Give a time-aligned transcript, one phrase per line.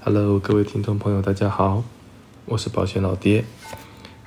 [0.00, 1.82] Hello，各位听众朋友，大家好，
[2.46, 3.44] 我是保险老爹。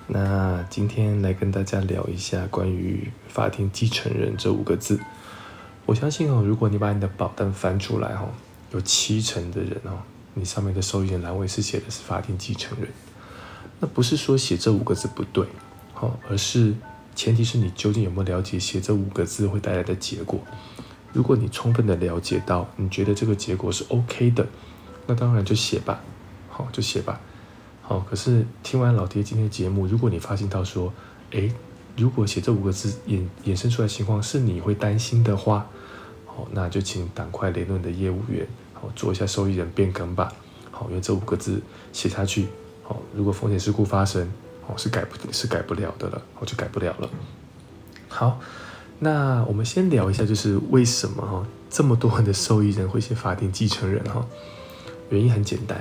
[0.05, 4.99] 那今天来跟大家聊一下关于法定继承人这五个字。
[5.86, 8.29] 我相信哦，如果你把你的保单翻出来哦，
[8.73, 9.97] 有七成的人哦，
[10.34, 12.90] 你上面的受益人栏位是写的是法定继承人。
[13.80, 15.48] 那不是说写这五个字不对，
[15.94, 16.76] 好，而是
[17.16, 20.38] 前提是你究竟有没有了解写这五个字会带来的结果。
[21.14, 24.46] 如果你充分的了解到，你觉得这个结果是 OK 的。
[25.12, 26.00] 那当然就写吧，
[26.50, 27.20] 好就写吧，
[27.82, 28.00] 好。
[28.10, 30.93] 可是听完老爹今天的节目，如果你发现到说，
[31.32, 31.54] 诶，
[31.97, 35.67] 如果写这五个字衍衍生出来情况是你会担心的话，
[36.25, 40.31] 好，那就请赶快联络你的业务员，好做一下受益人变更吧，
[40.72, 42.48] 好，因为这五个字写下去，
[42.81, 44.25] 好，如果风险事故发生，
[44.66, 47.09] 哦是改不，是改不了的了，我就改不了了。
[48.08, 48.39] 好，
[49.00, 54.25] 那我们先聊一下，就是为什么哈这么多的受益人会写法定继承人哈？
[55.11, 55.78] 原因很简单，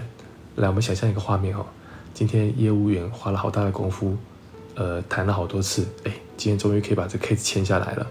[0.57, 1.65] 来，我们想象一个画面哦，
[2.13, 4.17] 今天业务员花了好大的功夫，
[4.75, 8.05] 呃，谈了好多次，哎，今天终于可以把这 case 签下来了。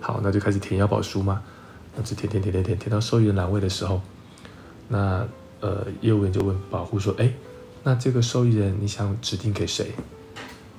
[0.00, 1.42] 好，那就开始填要保书嘛，
[1.94, 4.00] 那就填填填填填，填到受益人栏位的时候，
[4.88, 5.26] 那
[5.60, 7.30] 呃，业务员就问保护说，哎，
[7.84, 9.92] 那这个受益人你想指定给谁？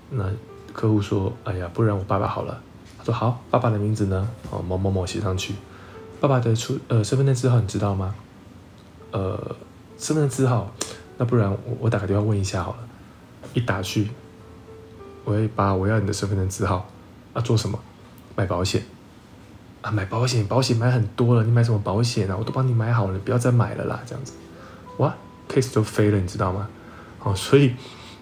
[0.09, 0.25] 那
[0.73, 2.59] 客户说，哎呀，不然我爸爸好了。
[2.97, 4.27] 他说好，爸爸的名字呢？
[4.49, 5.53] 哦，某某某写上去。
[6.19, 8.15] 爸爸的出呃身份证字号你知道吗？
[9.11, 9.55] 呃，
[9.97, 10.71] 身份证字号，
[11.17, 12.77] 那不然我我打个电话问一下好了。
[13.53, 14.09] 一打去，
[15.23, 16.87] 我会把，我要你的身份证字号。
[17.33, 17.79] 啊，做什么？
[18.35, 18.83] 买保险。
[19.81, 22.35] 啊，买保险，保险买很多了，你买什么保险啊？
[22.37, 24.33] 我都帮你买好了，不要再买了啦，这样子。
[24.97, 25.15] 哇
[25.47, 26.69] ，case 都飞了，你知道吗？
[27.23, 27.73] 哦，所以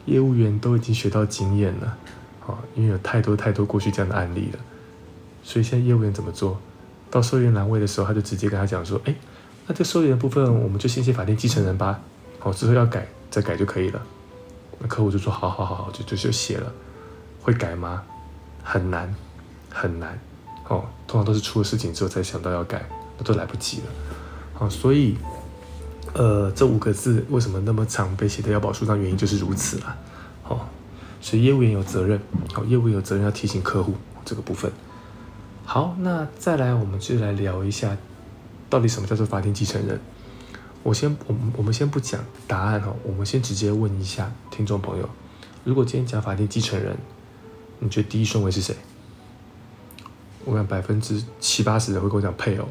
[0.06, 1.98] 业务员都已经学到经验了，
[2.46, 4.60] 哦，因为有太多太多过去这样的案例了。
[5.44, 6.60] 所以现在业务员怎么做
[7.12, 9.14] 到受益人栏位的时候，他就直接跟他讲说，哎。
[9.68, 12.00] 那这受益人部分，我们就先写法定继承人吧。
[12.40, 14.02] 好，之后要改再改就可以了。
[14.80, 16.72] 那客户就说：好好好好，就就就写了。
[17.42, 18.04] 会改吗？
[18.64, 19.14] 很难，
[19.70, 20.18] 很难。
[20.70, 22.88] 哦，通常都是出了事情之后才想到要改，
[23.18, 23.86] 那都来不及了。
[24.54, 25.18] 好，所以，
[26.14, 28.98] 呃，这五个字为什么那么常被写在要保书上？
[29.00, 29.98] 原因就是如此啦。
[30.44, 30.70] 好，
[31.20, 32.20] 所以业务员有责任。
[32.54, 34.72] 好，业务员有责任要提醒客户这个部分。
[35.66, 37.98] 好，那再来，我们就来聊一下。
[38.70, 40.00] 到底什么叫做法定继承人？
[40.84, 45.10] 我先，我们我们先不讲答案哈，我们先直接问一下听众朋友：
[45.64, 46.96] 如果今天讲法定继承人，
[47.80, 48.76] 你觉得第一顺位是谁？
[50.46, 52.70] 我讲百分之七八十的会跟我讲配偶，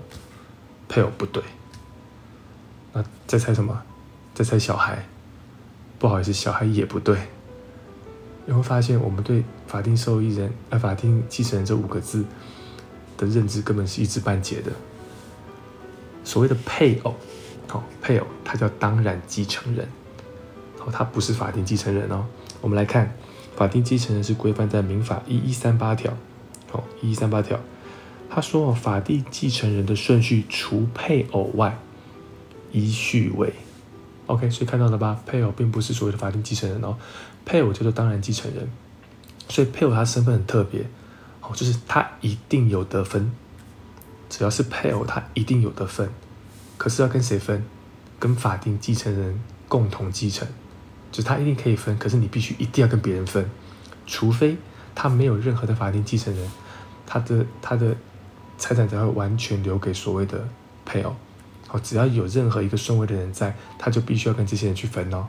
[0.89, 1.43] 配偶不对。
[2.95, 3.83] 那再猜什么？
[4.35, 5.07] 再猜小孩？
[5.99, 7.19] 不好意思，小孩也不对。
[8.47, 12.25] 你会发现，我们对法定受益人、呃法定继承人这五个字
[13.19, 14.73] 的认知，根本是一知半解的。
[16.27, 17.15] 所谓的配偶，
[17.69, 19.89] 好，配偶他叫当然继承人，
[20.77, 22.27] 好，他不是法定继承人哦。
[22.61, 23.17] 我们来看，
[23.55, 26.13] 法定继承人是规范在民法一一三八条，
[26.69, 27.61] 好，一一三八条，
[28.29, 31.79] 他说法定继承人的顺序除配偶外，
[32.73, 33.53] 依序为
[34.27, 35.23] ，OK，所以看到了吧？
[35.27, 36.97] 配偶并不是所谓的法定继承人哦，
[37.45, 38.69] 配偶叫做当然继承人，
[39.49, 40.85] 所以配偶他身份很特别，
[41.39, 43.31] 好，就是他一定有得分。
[44.29, 46.11] 只要是配偶，他一定有的分，
[46.77, 47.65] 可是要跟谁分？
[48.19, 49.39] 跟法定继承人
[49.69, 50.49] 共同继承，
[51.13, 53.47] 就他一定可以分，可是你必须一定要跟别人分，
[54.07, 54.57] 除非
[54.95, 56.51] 他没有任何的法定继承人，
[57.07, 57.95] 他的他的
[58.57, 60.49] 财产才会完全留给所谓的
[60.87, 61.15] 配偶。
[61.69, 65.27] 好，只要有任何一个顺位的人在，他就必须要跟这些人去分哦。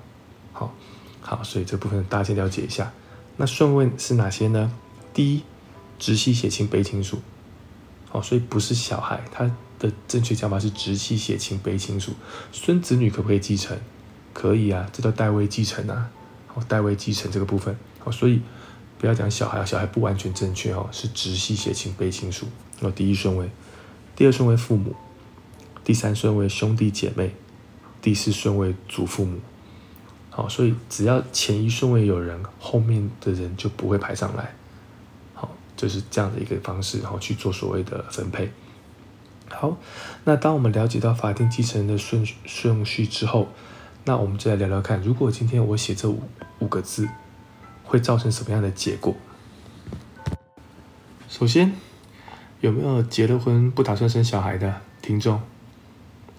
[0.53, 0.73] 好，
[1.19, 2.89] 好，所以这部分大家先了解一下。
[3.35, 4.71] 那顺位是哪些呢？
[5.13, 5.43] 第一，
[5.99, 7.19] 直系血亲卑亲属。
[8.11, 12.13] 哦，所以不是小孩，他的正确讲法是直系血亲卑亲属。
[12.51, 13.77] 孙子女可不可以继承？
[14.33, 16.09] 可以啊，这叫代位继承啊。
[16.47, 18.41] 好，代位继承这个部分，好，所以
[18.97, 22.47] 不要讲小孩，小孩不完全正确哦，是直系血亲卑亲属。
[22.79, 23.49] 哦，第一顺位，
[24.15, 24.95] 第二顺位父母，
[25.83, 27.35] 第三顺位兄弟姐妹，
[28.01, 29.39] 第四顺位祖父母。
[30.29, 34.53] 好，所以只要前一顺位有人，后面的人就不会排上来。
[35.77, 38.51] 就是这样的一个方式，然后去做所谓的分配。
[39.49, 39.77] 好，
[40.25, 43.47] 那当我们了解到法定继承人的顺序顺序之后，
[44.03, 46.21] 那我们就来聊聊看，如果今天我写这五
[46.59, 47.07] 五个字，
[47.85, 49.15] 会造成什么样的结果？
[51.29, 51.73] 首先，
[52.59, 55.39] 有没有结了婚不打算生小孩的听众？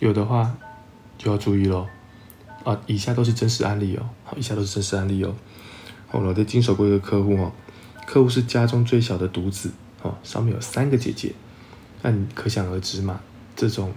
[0.01, 0.57] 有的话
[1.17, 1.87] 就要注意喽。
[2.65, 4.07] 啊，以下都是真实案例哦。
[4.25, 5.35] 好，以下都是真实案例哦。
[6.11, 7.53] 我老爹经手过一个客户哦。
[8.09, 9.71] 客户是家中最小的独子
[10.01, 11.31] 哦，上面有三个姐姐，
[12.01, 13.21] 那你可想而知嘛，
[13.55, 13.93] 这种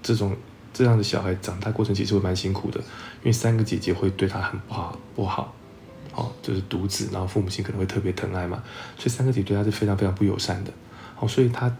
[0.00, 0.36] 这种
[0.72, 5.52] 这样的小孩长大过程其实会蛮辛苦的，因为三个姐姐会对他很不好不好，
[6.14, 8.62] 哦，就是独子，然后父母亲可能会特别疼爱嘛，
[8.96, 10.70] 所以三个姐对他是非常非常不友善的，
[11.16, 11.76] 好，所以他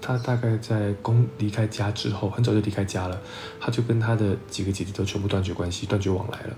[0.00, 3.20] 他大概在公离开家之后，很早就离开家了，
[3.60, 6.56] 他就跟他的几个姐姐都全部断绝关系，断绝往来了，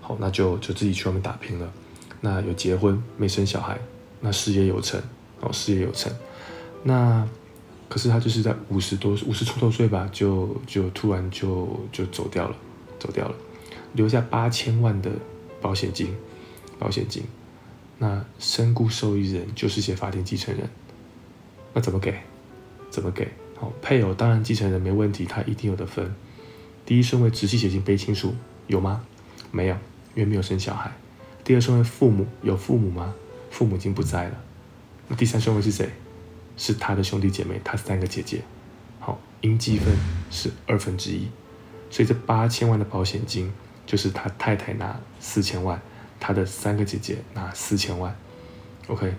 [0.00, 1.68] 好，那就就自己去外面打拼了，
[2.20, 3.76] 那有结婚没生小孩，
[4.26, 5.00] 那事业有成，
[5.40, 6.12] 哦，事业有成，
[6.82, 7.24] 那。
[7.88, 12.56] 可是他就是在五十多、五十出头岁吧，就就突然就就走掉了，
[12.98, 13.34] 走掉了，
[13.92, 15.08] 留下八千万的
[15.60, 16.12] 保险金，
[16.80, 17.22] 保险金。
[17.98, 20.68] 那身故受益人就是写法定继承人，
[21.72, 22.12] 那怎么给？
[22.90, 23.28] 怎么给？
[23.54, 26.12] 好，配偶当然继承人没问题，他一定有的分。
[26.84, 28.34] 第一顺位直系血亲卑亲属
[28.66, 29.00] 有吗？
[29.52, 29.74] 没有，
[30.16, 30.90] 因为没有生小孩。
[31.44, 33.14] 第二顺位父母有父母吗？
[33.56, 34.34] 父母已经不在了。
[35.08, 35.88] 那第三顺位是谁？
[36.58, 38.42] 是他的兄弟姐妹，他三个姐姐，
[39.00, 39.96] 好，应积分
[40.30, 41.26] 是二分之一，
[41.90, 43.50] 所以这八千万的保险金
[43.86, 45.80] 就是他太太拿四千万，
[46.20, 48.14] 他的三个姐姐拿四千万
[48.88, 49.14] ，OK，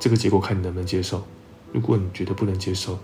[0.00, 1.26] 这个结果看你能不能接受。
[1.70, 2.98] 如果你觉得不能接受，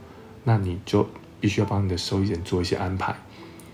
[0.45, 1.07] 那你就
[1.39, 3.15] 必须要帮你的受益人做一些安排，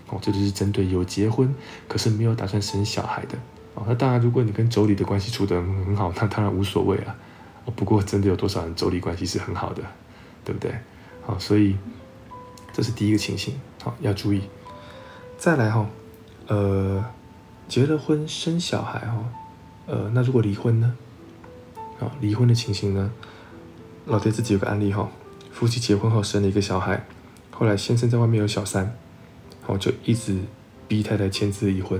[0.07, 1.55] 哦，这就是针对有结婚
[1.87, 3.37] 可是没有打算生小孩的，
[3.75, 7.15] 哦，那当然如果你跟妯娌的关系处得很好，那当然无所谓啊，
[7.75, 9.83] 不过真的有多少人妯娌关系是很好的？
[10.43, 10.73] 对不对？
[11.25, 11.75] 好，所以
[12.71, 14.41] 这是第一个情形，好要注意。
[15.37, 15.87] 再来哈，
[16.47, 17.03] 呃，
[17.67, 19.17] 结了婚生小孩哈，
[19.87, 20.95] 呃，那如果离婚呢？
[21.99, 23.11] 好，离婚的情形呢？
[24.05, 25.09] 老爹自己有个案例哈，
[25.51, 27.05] 夫妻结婚后生了一个小孩，
[27.49, 28.95] 后来先生在外面有小三，
[29.63, 30.39] 好就一直
[30.87, 31.99] 逼太太签字离婚，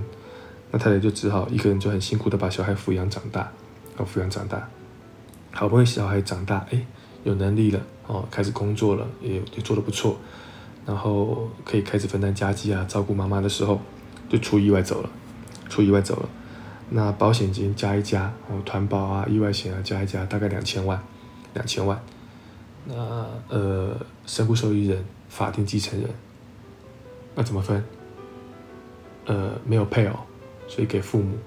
[0.76, 3.50] 那太太就只好一个人就很辛苦的把小孩抚养长大，
[3.96, 4.68] 好抚养长大，
[5.54, 6.86] 好不容易小孩长大，哎。
[7.24, 10.16] 有能力了哦，开始工作了，也也做得不错，
[10.86, 13.82] 然后可以开始分担家计啊，照顾妈妈的时候，
[14.30, 15.10] 就出意外走了，
[15.68, 16.30] 出意外走了。
[16.92, 21.02] 那保险金加一加，哦，团保啊，意外险啊，加一加，大概两千万，
[21.56, 22.00] 两千万。
[22.86, 22.96] 那
[23.50, 26.08] 呃，身故受益人、法定继承人，
[27.34, 27.84] 那怎么分？
[29.26, 30.20] 呃，没有配偶，
[30.68, 31.38] 所以给父母，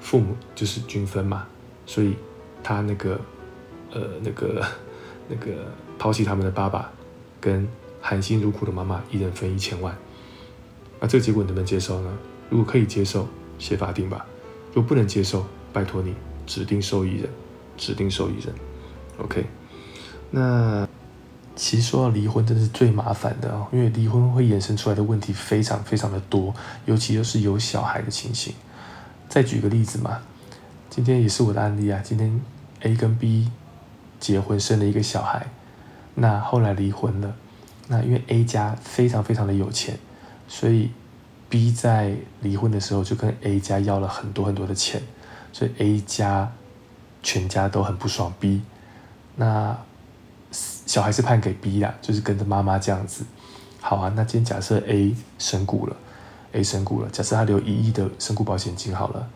[0.00, 1.46] 父母就是均分嘛，
[1.84, 2.14] 所以
[2.62, 3.20] 他那个
[3.92, 4.64] 呃那个。
[5.28, 5.50] 那个
[5.98, 6.88] 抛弃他们的爸爸，
[7.40, 7.66] 跟
[8.00, 9.92] 含辛茹苦的妈妈一人分一千万，
[11.00, 12.16] 那这个结果你能不能接受呢？
[12.48, 13.26] 如果可以接受，
[13.58, 14.24] 写法定吧；
[14.72, 16.14] 如果不能接受，拜托你
[16.46, 17.28] 指定受益人，
[17.76, 18.54] 指定受益人。
[19.18, 19.44] OK。
[20.30, 20.85] 那
[21.56, 26.54] 其实说到离婚，真的是最麻烦的哦，因为离婚会衍生出来的问题非常非常的多，
[26.84, 28.54] 尤其又是有小孩的情形。
[29.28, 30.20] 再举个例子嘛，
[30.88, 32.40] 今天也是我的案例啊，今天
[32.82, 33.50] A 跟 B。
[34.18, 35.46] 结婚生了一个小孩，
[36.14, 37.36] 那后来离婚了。
[37.86, 39.98] 那因为 A 家非常非常的有钱，
[40.48, 40.90] 所以
[41.50, 45.02] B 在离婚的时候就跟 A 家要了很多很多的钱，
[45.52, 46.50] 所以 A 家
[47.22, 48.62] 全家都很不爽 B。
[49.34, 49.76] 那
[50.96, 53.22] 小孩是判给 B 啦，就是跟着妈妈这样子。
[53.82, 55.94] 好啊，那今天假设 A 身故了
[56.52, 59.28] ，A 身故了，假设他留一亿的身故保险金好了，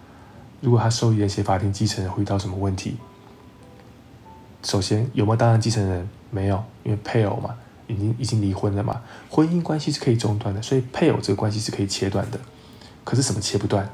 [0.62, 2.96] 如果他受益人写法定继承人会遇到什么问题？
[4.62, 6.08] 首先有没有当然继承人？
[6.30, 7.54] 没有，因为配偶嘛，
[7.86, 12.40] 已经已经离婚了嘛，婚姻关系是可以中断的，所以配偶这个关系是可以切断的。
[13.04, 13.86] 可是什么切不断？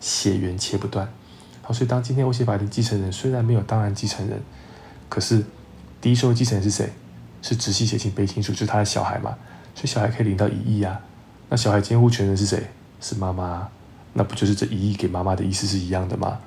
[0.00, 1.06] 血缘切不断。
[1.60, 4.40] 好，所以当今天我写法定继承人虽然没有当然继承人，
[5.10, 5.44] 可是
[6.00, 6.90] 第一受益继承人是谁？
[7.42, 9.36] 是直系血亲背亲属，就是他的小孩嘛，
[9.74, 11.00] 所以小孩可以领到一亿啊。
[11.48, 12.62] 那小孩监护权人是谁？
[13.00, 13.68] 是妈妈。
[14.12, 16.38] 那不就是这一亿给妈妈的意思是一样的吗？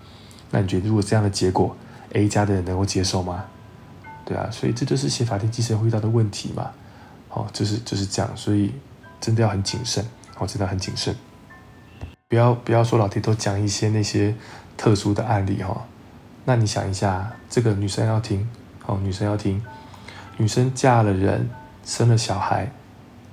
[0.51, 1.75] 那你觉得如果这样的结果
[2.11, 3.45] ，A 家的人能够接受吗？
[4.25, 6.71] 对啊，所以这就是写法定继承会遇到的问题嘛，
[7.29, 8.73] 哦，就是就是这样，所以
[9.21, 10.05] 真的要很谨慎，
[10.37, 11.15] 哦，真的很谨慎，
[12.27, 14.35] 不要不要说老爹都讲一些那些
[14.75, 15.85] 特殊的案例哈，
[16.45, 18.47] 那你想一下，这个女生要听，
[18.85, 19.61] 哦，女生要听，
[20.37, 21.49] 女生嫁了人，
[21.85, 22.71] 生了小孩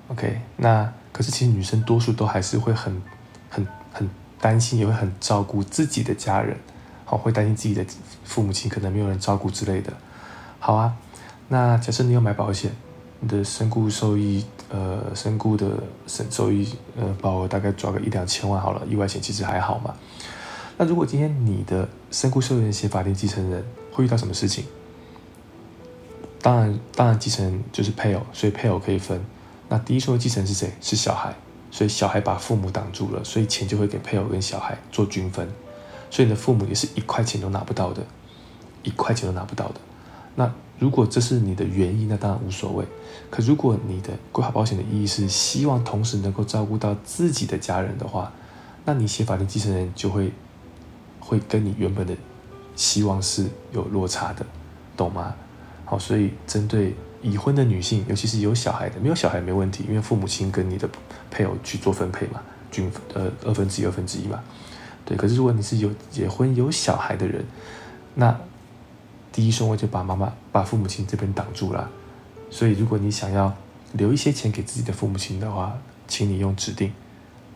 [0.08, 3.02] ，OK，那可是其实女生多数都还是会很
[3.48, 4.08] 很很
[4.40, 6.56] 担心，也会很照顾自己的家人，
[7.04, 7.84] 好，会担心自己的
[8.24, 9.92] 父母亲可能没有人照顾之类的。
[10.58, 10.94] 好啊，
[11.48, 12.70] 那假设你有买保险，
[13.18, 19.94] 你的身故受益，呃，身故的身受益，呃，保额大概抓个一两千万好了，意外险其实还好嘛。
[20.76, 24.64] 那如果今天你的身故受益人写法定继承人，会遇到什么事情？
[26.42, 29.20] 当然，当然继承就是配偶，所以配偶可以分。
[29.68, 30.72] 那第一顺位继承是谁？
[30.80, 31.34] 是小孩，
[31.70, 35.48] 所以小孩把父母挡住了，所以钱就会给配偶跟小孩做均分，
[36.10, 38.02] 所以你的父母也是一块钱都拿不到的，
[38.82, 39.74] 一块钱都拿不到的。
[40.34, 42.86] 那如果这是你的原意，那当然无所谓。
[43.28, 48.32] 可如果你的规划保险的意义是希望同时能够照顾到自己的家人的话，
[48.86, 50.32] 那你写法定继承人就会
[51.20, 52.16] 会跟你原本的
[52.74, 54.46] 希望是有落差的，
[54.96, 55.34] 懂吗？
[55.90, 60.88] 好，所以针对已婚的女性，尤其是有小孩的，没有小孩没问题，因为父母亲跟你的
[61.32, 64.38] 配偶去做分配嘛，均呃二分之一二分之一嘛。
[65.04, 67.44] 对，可是如果你是有结婚有小孩的人，
[68.14, 68.38] 那
[69.32, 71.90] 第一顺位就把妈妈把父母亲这边挡住了。
[72.50, 73.52] 所以如果你想要
[73.94, 76.92] 留一些钱给自己的父母亲的话，请你用指定，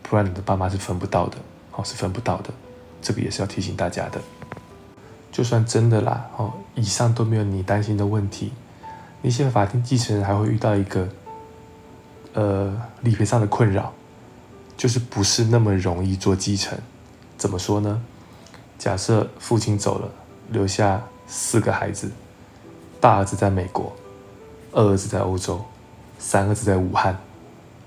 [0.03, 1.37] 不然你的爸妈是分不到的，
[1.71, 2.53] 哦，是分不到的。
[3.01, 4.19] 这个也是要提醒大家的。
[5.35, 8.53] 就算真的啦，哦，以上都没有你担心的问题，
[9.21, 11.09] 那些法定继承人还会遇到一个，
[12.31, 13.91] 呃，理赔上的困扰，
[14.77, 16.77] 就是不是那么容易做继承。
[17.37, 18.01] 怎么说呢？
[18.79, 20.09] 假设父亲走了，
[20.51, 22.09] 留下四个孩子，
[23.01, 23.93] 大儿子在美国，
[24.71, 25.65] 二儿子在欧洲，
[26.17, 27.19] 三儿子在武汉，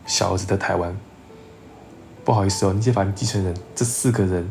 [0.04, 0.94] 小儿子在台湾。
[2.26, 4.50] 不好意思哦，那些法定继承人这四个人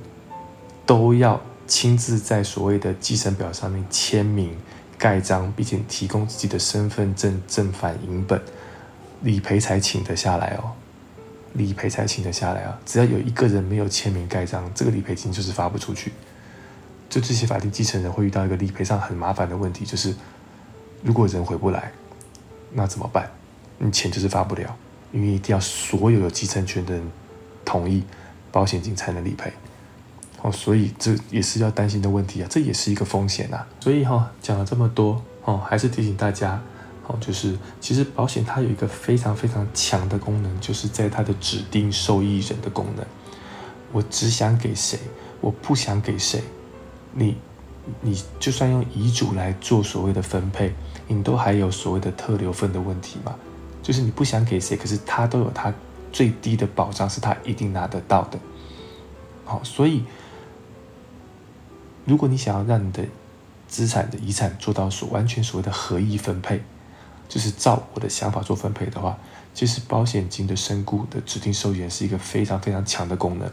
[0.83, 4.55] 都要亲自在所谓的继承表上面签名、
[4.97, 8.41] 盖章，并且提供自己的身份证正反影本，
[9.21, 10.71] 理赔才请得下来哦。
[11.53, 12.79] 理赔才请得下来啊！
[12.85, 16.11] 只要有一个人没有签名盖章，这个理赔金就是发不出去。
[17.09, 20.13] 就这些法定继承人会遇到一个理赔上很麻烦的问题，就是
[21.01, 21.91] 如果人回不来，
[22.73, 23.31] 那怎么办？
[23.79, 24.75] 你钱就是发不了，
[25.11, 27.11] 因为一定要所有有继承权的人
[27.65, 28.03] 同意，
[28.51, 29.51] 保险金才能理赔。
[30.41, 33.67] 哦，所以这也是要担心的问题啊，这也是一个风险啊。
[33.79, 36.61] 所以哈，讲了这么多哦，还是提醒大家。
[37.07, 43.05] 哦，就是其实保险它有一个非常非常强的功能，就是在它的指定受益人的功能。
[43.93, 44.99] 我只想给谁，
[45.39, 46.43] 我不想给谁。
[47.13, 47.37] 你
[48.01, 50.75] 你就算用遗嘱来做所谓的分配，
[51.07, 53.33] 你都还有所谓的特留份的问题嘛？
[53.81, 55.73] 就是你不想给谁，可是他都有他
[56.11, 58.37] 最低的保障，是他一定拿得到的。
[59.45, 60.03] 好，所以
[62.07, 63.05] 如果你想要让你的
[63.67, 66.63] 资产的遗产做到所完全所谓的合意分配。
[67.29, 69.17] 就是照我的想法做分配的话，
[69.53, 73.45] 其实保险金的身故的指定受益人是一个非常非常强的功能，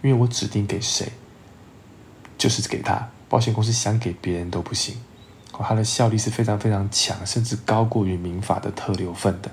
[0.00, 1.12] 因为我指定给谁，
[2.38, 4.96] 就是给他，保险公司想给别人都不行，
[5.52, 9.50] 它的效力是非常非常强，甚至高过于民法的特留份的，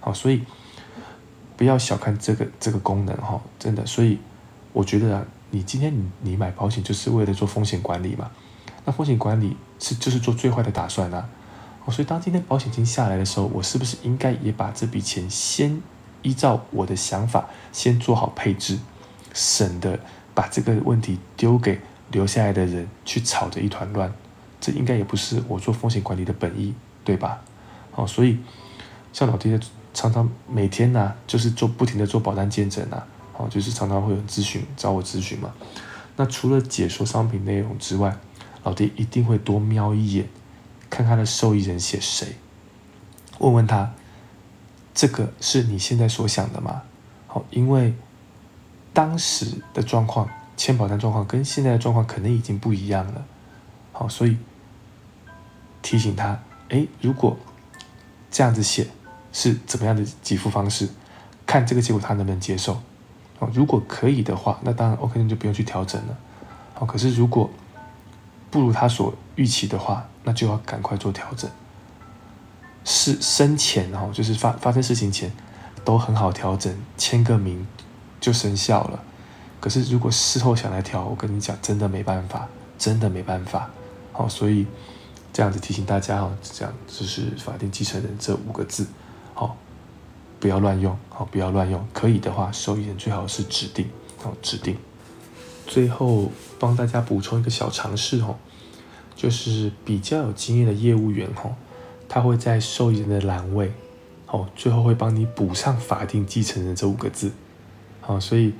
[0.00, 0.42] 好，所以
[1.56, 4.18] 不要小看这个这个功能哈，真的，所以
[4.74, 8.30] 我觉得啊，你今天你买保险就是为了做风险管理嘛，
[8.84, 11.28] 那风险管理是就是做最坏的打算啊。
[11.90, 15.80] 所以，当今天保险金下来的时候，我是不是应该也把这笔钱先
[16.20, 18.78] 依照我的想法先做好配置，
[19.32, 19.98] 省得
[20.34, 24.12] 把这个问题丢给留下来的人去吵得一团乱？
[24.60, 26.74] 这应该也不是我做风险管理的本意，
[27.04, 27.40] 对吧？
[27.94, 28.38] 哦，所以
[29.14, 29.58] 像老爹
[29.94, 33.06] 常常每天呢，就是做不停的做保单见证啊，
[33.38, 35.54] 好，就是常常会有咨询找我咨询嘛。
[36.16, 38.18] 那除了解说商品内容之外，
[38.64, 40.28] 老爹一定会多瞄一眼。
[40.90, 42.34] 看他的受益人写谁，
[43.38, 43.92] 问问他，
[44.92, 46.82] 这个是你现在所想的吗？
[47.28, 47.94] 好，因为
[48.92, 53.24] 当时的状况，签保单状况跟现在的状况可能已经不一样了。
[53.92, 54.36] 好，所以
[55.80, 56.40] 提醒他，
[56.70, 57.36] 哎，如果
[58.32, 58.88] 这样子写
[59.32, 60.88] 是怎么样的给付方式？
[61.46, 62.82] 看这个结果他能不能接受？
[63.38, 66.16] 哦，如果可以的话，那当然 OK，那就不用去调整了。
[66.74, 67.48] 好，可是如果
[68.50, 71.50] 不如他所预期的话，那就要赶快做调整。
[72.84, 75.30] 是生前哦，就是发发生事情前，
[75.84, 77.66] 都很好调整，签个名
[78.20, 79.02] 就生效了。
[79.60, 83.68] 可是如果事后想来调，我跟你讲，真的没办法，真的没办法。
[84.12, 84.66] 好，所以
[85.32, 88.86] 这样子提醒大家哦，这样就是法定继承人这五个字，
[90.40, 91.86] 不要乱用，好，不要乱用。
[91.92, 93.86] 可以的话，受益人最好是指定，
[94.18, 94.76] 好，指定。
[95.66, 98.36] 最后帮大家补充一个小常识哦，
[99.14, 101.54] 就是比较有经验的业务员哦，
[102.08, 103.72] 他会在受益人的栏位
[104.28, 107.32] 哦，最后会帮你补上法定继承人这五个字，
[108.00, 108.54] 好，所以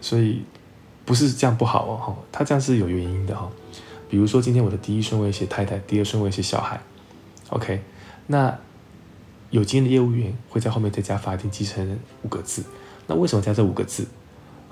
[0.00, 0.44] 所以
[1.04, 3.48] 不是这样不好哦，哈，他这样是有原因的哈。
[4.08, 6.80] 比如说今天我的第一顺位写太太，第二顺位写小孩
[7.50, 7.82] ，OK，
[8.26, 8.56] 那
[9.50, 12.64] 有经验的业务员会在后面再加法定继承人五个字，
[13.06, 14.06] 那为什么加这五个字？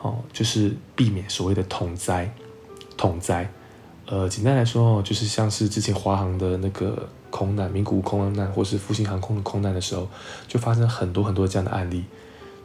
[0.02, 2.30] 哦，就是避免所谓的统灾，
[2.96, 3.50] 统灾，
[4.06, 10.06] 呃，简单来说哦，就是像是之前华航的那个空难，名古屋空难，或是复兴航空的空难的时候，
[10.46, 12.04] 就发生很多很多这样的案例，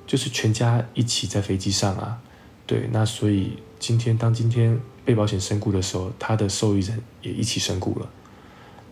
[0.06, 2.20] 就是全家一起在飞机上啊，
[2.68, 8.10] 对，那所以今天当今天被保险身故的时候，他的受益人也一起身故了，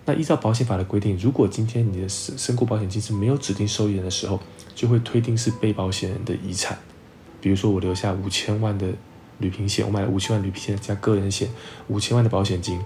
[0.07, 4.39] 那依照保险法的规定，如果今天你的身身故保险金是没有指定受益人的时候，
[4.73, 6.77] 就会推定是被保险人的遗产。
[7.41, 8.87] 比如说我留下五千万的
[9.39, 11.49] 旅平险，我买了五千万旅平险加个人险，
[11.89, 12.79] 五千万的保险金。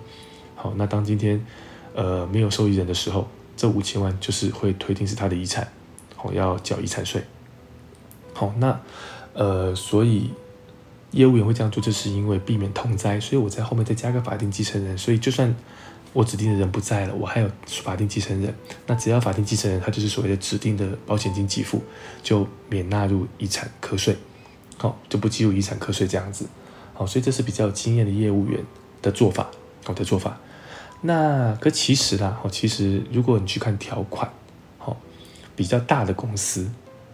[0.56, 1.46] 好，那当今天
[1.94, 5.72] 呃没有受益人的时候，这五千万就是会推定是他的遗产，
[6.16, 7.24] 好要缴遗产税。
[8.34, 8.80] 好，那
[9.34, 10.32] 呃所以
[11.12, 15.54] 业务员会这样做，就是因为避免同灾，所以我在后面再加个法定继承人，所以就算
[16.14, 18.54] 我指定的人不在了，我还有法定继承人，
[18.88, 21.82] 那只要法定继承人他就是所谓的指定的保险金给付，
[22.22, 24.18] 就免纳入遗产课税。
[24.78, 26.48] 好，就不计入遗产课税这样子，
[26.96, 28.60] 好，所以这是比较有经验的业务员
[29.00, 29.52] 的做法，
[29.86, 30.40] 好的做法。
[31.02, 34.34] 那可其实啦，好，其实如果你去看条款，
[34.80, 34.98] 好，
[35.56, 36.68] 比较大的公司，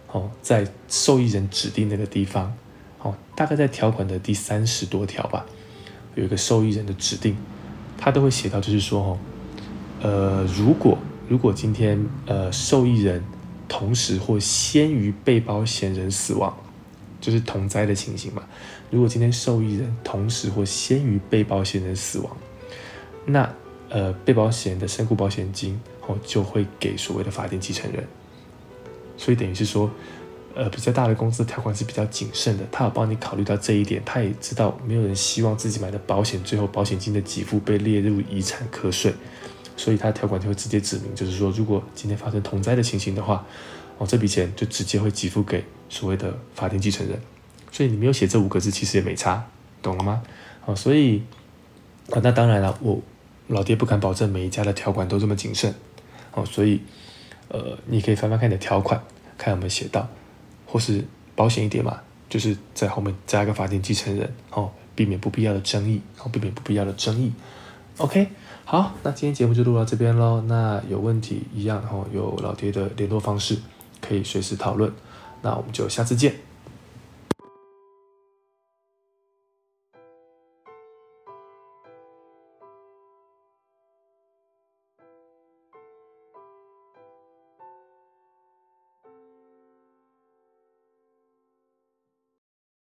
[0.06, 2.56] 好，在受益人指定那个地方，
[2.96, 5.44] 好，大概在条款的第三十多条吧，
[6.14, 7.36] 有一个受益人的指定，
[7.98, 9.18] 他都会写到，就是说，哦，
[10.00, 10.96] 呃，如果
[11.28, 13.22] 如果今天呃受益人
[13.68, 16.56] 同时或先于被保险人死亡。
[17.20, 18.44] 就是同灾的情形嘛。
[18.92, 22.36] 如果今天受益人同时或先于被保险人死亡，
[23.26, 23.52] 那
[23.88, 28.06] 呃被保险人的身故保险金哦就会给所谓的法定继承人。
[29.16, 29.90] 所以等于是说，
[30.58, 39.14] 呃比较大的公司条款是比较谨慎的，他有帮你考虑到这一点，他也知道没有人希望自己买的保险最后保险金的给付被列入遗产课税，
[39.76, 43.46] 所以他条款就会直接指明，就是说如果今天发生同灾的情形的话，
[43.98, 45.64] 哦这笔钱就直接会给付给。
[45.90, 47.18] 所谓的法定继承人，
[47.72, 49.42] 所以你没有写这五个字，其实也没差，
[49.80, 50.22] 懂了吗？
[50.60, 51.22] 好，所以
[52.10, 53.00] 啊，那当然了，我
[53.46, 55.74] 老爹不敢保证每一家的条款都这么谨慎，
[56.34, 56.82] 哦，所以
[57.48, 59.02] 呃，你可以翻翻看你的条款，
[59.38, 60.06] 看有没有写到，
[60.70, 61.02] 或是
[61.34, 61.98] 保险一点嘛，
[62.28, 67.32] 就是在后面加一个法定继承人，哦，避免不必要的争议，哦，避免不必要的争议。
[67.96, 68.28] OK，
[68.64, 70.42] 好，那今天节目就录到这边喽。
[70.42, 73.56] 那有问题一样，哦，有老爹的联络方式，
[74.00, 74.92] 可以随时讨论。
[75.40, 76.47] 那我们就下次见。